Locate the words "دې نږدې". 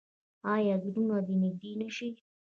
1.27-1.71